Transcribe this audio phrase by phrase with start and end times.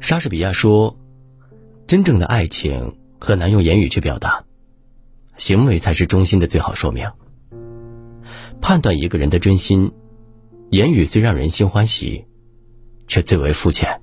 [0.00, 0.98] 莎士比亚说
[1.86, 4.44] ：“真正的爱情很难用言语去表达，
[5.36, 7.08] 行为才是衷心的最好说明。
[8.60, 9.92] 判断一个人的真心，
[10.70, 12.24] 言语虽让人心欢喜，
[13.06, 14.00] 却最为肤浅。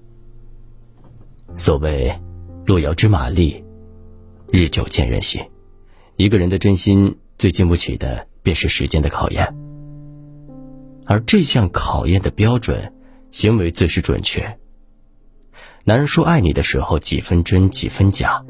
[1.58, 2.14] 所谓
[2.66, 3.64] ‘路遥知马力，
[4.52, 5.42] 日久见人心’，
[6.16, 9.56] 一个人的真心最经不起的便是时间的考验，
[11.06, 12.94] 而这项考验的标准，
[13.32, 14.58] 行为最是准确。”
[15.90, 18.46] 男人说爱你的时候，几分真几分假，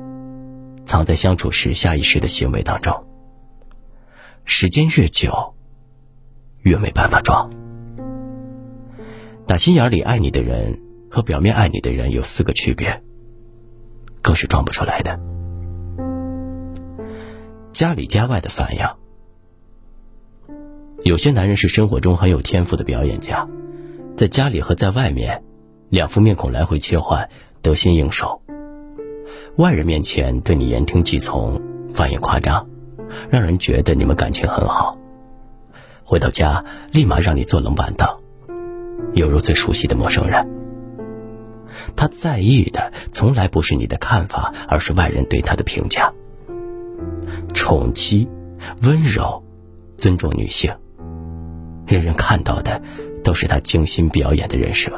[0.86, 3.08] 藏在相处时下意识的行为当中。
[4.44, 5.56] 时间越久，
[6.64, 7.50] 越没办法装。
[9.48, 13.02] 打心眼里爱你的人和表面爱你的人有四个区别，
[14.22, 15.18] 更是装不出来的。
[17.72, 18.86] 家里家外的反应，
[21.04, 23.48] 有些男人是生活中很有天赋的表演家，
[24.18, 25.42] 在家里和在外面。
[25.90, 27.28] 两副面孔来回切换，
[27.64, 28.44] 得心应手。
[29.56, 31.60] 外人面前对你言听计从，
[31.96, 32.68] 反应夸张，
[33.32, 34.96] 让人觉得你们感情很好。
[36.04, 38.08] 回到家，立马让你坐冷板凳，
[39.14, 40.48] 犹如最熟悉的陌生人。
[41.96, 46.14] 他在意的从来不是你的看法，而是外人对他的评价。
[47.56, 48.30] 宠妻，
[48.84, 49.44] 温柔，
[49.98, 50.72] 尊重女性，
[51.88, 52.80] 人人看到的
[53.24, 54.92] 都是他精心表演的人设。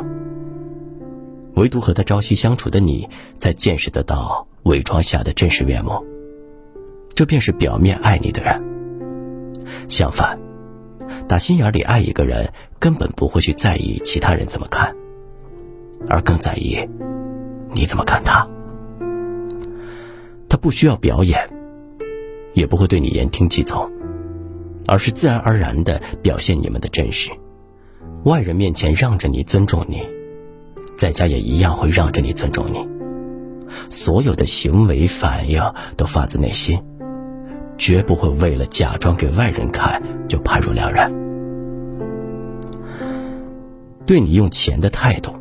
[1.61, 6.03] 唯独和他朝夕相处的你，才见识得到伪装下的真实面目。
[7.13, 8.59] 这便是表面爱你的人。
[9.87, 10.39] 相反，
[11.27, 14.95] 打心眼里爱一个人，根本不会去在意其他人怎么看，
[16.09, 16.79] 而更在意
[17.71, 18.47] 你怎么看他。
[20.49, 21.47] 他不需要表演，
[22.55, 23.87] 也不会对你言听计从，
[24.87, 27.29] 而是自然而然的表现你们的真实。
[28.23, 30.01] 外人面前让着你，尊重你。
[31.01, 32.87] 在家也一样会让着你，尊重你。
[33.89, 35.59] 所有的行为反应
[35.97, 36.79] 都发自内心，
[37.75, 41.11] 绝不会为了假装给外人看就判若两人。
[44.05, 45.31] 对你用钱的态度，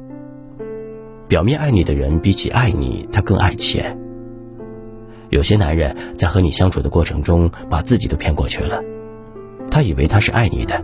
[1.28, 3.98] 表面爱你的人比起爱你，他更爱钱。
[5.28, 8.82] 有些男人在和你相处的过程中，把自己都骗过去了，
[9.70, 10.82] 他以为他是爱你的。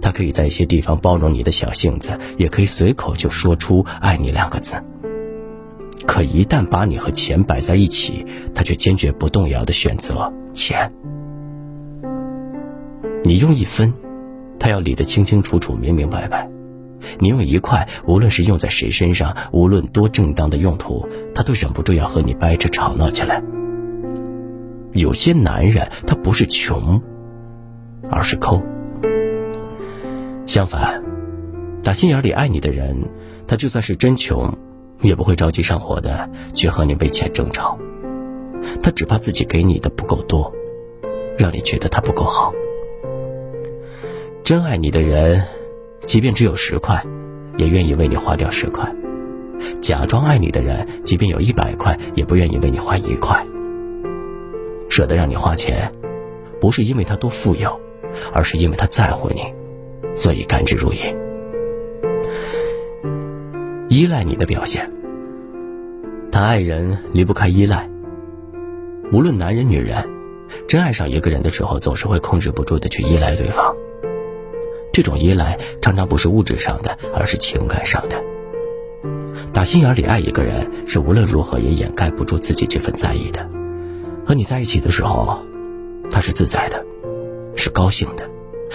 [0.00, 4.74] 他可以在一些地方包容你的小性子，也可以随口就说出“爱你”两个字。
[6.06, 10.90] 可一旦把你和钱摆在一起，他却坚决不动摇的选择钱。
[13.24, 13.92] 你用一分，
[14.58, 16.46] 他要理得清清楚楚、明明白白；
[17.18, 23.42] 你用一块，无论是用在谁身上，无论多正当的用途，他都忍不住要和你掰扯吵闹起来。
[24.92, 27.00] 有些男人，他不是穷，
[28.10, 28.62] 而是抠。
[30.46, 31.00] 相反，
[31.82, 32.96] 打心眼里爱你的人，
[33.46, 34.46] 他就算是真穷，
[35.00, 37.78] 也不会着急上火的去和你为钱争吵。
[38.82, 40.52] 他只怕自己给你的不够多，
[41.38, 42.52] 让你觉得他不够好。
[44.42, 45.42] 真爱你的人，
[46.06, 47.02] 即便只有十块，
[47.56, 48.86] 也愿意为你花掉十块；
[49.80, 53.44] 假装爱你的人，即便有一百块，也不愿意为你花一块。
[54.90, 55.90] 舍得让你花钱，
[56.60, 57.80] 不是因为他多富有，
[58.32, 59.42] 而是因为他在乎你。
[60.14, 61.16] 所以甘之如饴，
[63.88, 64.90] 依赖你的表现。
[66.30, 67.88] 谈爱人离不开依赖。
[69.12, 70.08] 无论男人女人，
[70.66, 73.74] 真爱上一个人的时候，总是会控制不住的去依赖对方。
[74.92, 78.16] 这种依赖常常不是物质上的，而是情感上的。
[79.52, 83.48] 打心眼里爱一个人，是无论如何也掩盖不住自己这份在意的。
[84.26, 85.38] 和你在一起的时候，
[86.10, 86.84] 他是自在的，
[87.54, 88.28] 是高兴的。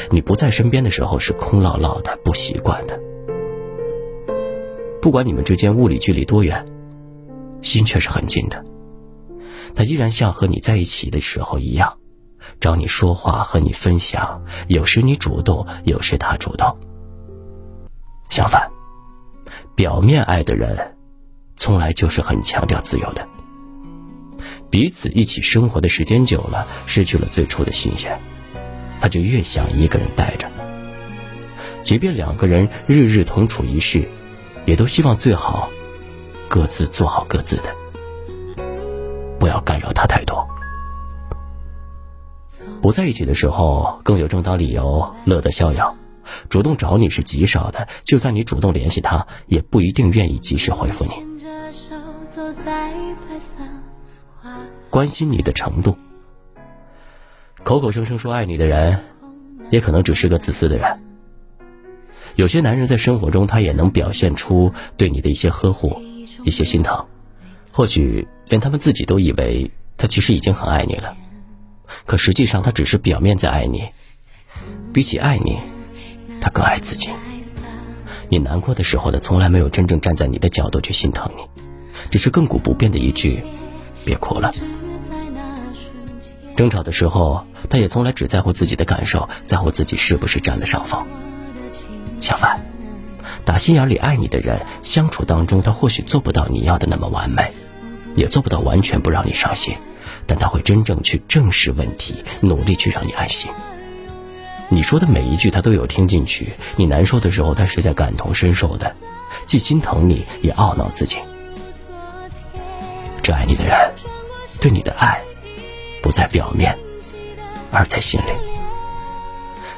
[0.10, 3.00] 你不在身边的时候是空落落的、不习惯的。
[5.02, 6.66] 不管你们之间物理距离多远，
[7.62, 8.66] 心却是很近的。
[9.76, 11.98] 他依然像和你在一起的时候一样，
[12.60, 14.44] 找你说话，和你分享。
[14.68, 16.76] 有时你主动，有时他主动。
[18.30, 18.70] 相反，
[19.76, 20.96] 表面爱的人，
[21.56, 23.28] 从来就是很强调自由的。
[24.70, 28.20] 彼此一起生活的时间久了，失去了最初的新鲜。
[29.02, 30.50] 他就越想一个人待着，
[31.82, 34.08] 即便两个人日日同处一室，
[34.66, 35.70] 也都希望最好
[36.48, 37.76] 各自做好各自的，
[39.40, 40.48] 不要干扰他太多。
[42.82, 45.96] 不在一起的时候，更有正当理由乐得逍遥，
[46.50, 47.88] 主动找你是极少的。
[48.04, 51.12] 就算你主动联系他，也不一定愿意及时回复你。
[54.90, 55.98] 关心你的程度。
[57.64, 59.00] 口口声声说爱你的人，
[59.70, 61.04] 也可能只是个自私的人。
[62.36, 66.02] 有些男人在生活中，他也能表现出对你的一些呵护，
[66.46, 67.06] 一些心疼，
[67.72, 71.16] 或许连他们自己都以为他其实已经很爱你了，
[72.06, 73.84] 可实际上他只是表面在爱你。
[74.94, 75.58] 比起爱你，
[76.42, 77.10] 他更爱自己。
[78.30, 81.44] 你难过的时候，他从来没有真正站在你的角度去心疼你，
[82.10, 83.44] 只是亘古不变的一句
[84.06, 84.52] “别哭了”。
[86.60, 91.08] 争吵的时候，他也从来只在乎自己的感受，在乎自己是不是占了上风。
[92.20, 92.60] 相反，
[93.46, 97.54] 打心眼里爱你的人，相处当中他或许做不到你要的那么完美，
[98.14, 99.74] 也做不到完全不让你伤心，
[100.28, 103.50] 但他会真正去正视问题，努力去让你安心。
[104.68, 108.94] 你说的每一句他都有听进去，你难受的时候他是在感同身受的，
[109.46, 111.20] 既心疼你也懊恼自己。
[113.24, 113.94] 这爱你的人，
[114.60, 115.22] 对你的爱
[116.02, 116.78] 不在表面，
[117.72, 118.32] 而在心里。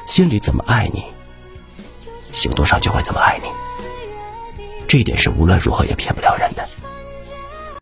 [0.06, 1.04] 心里怎么爱你，
[2.20, 3.48] 行动上就会怎么爱你。
[4.86, 6.66] 这一点是无论如何也骗不了人的。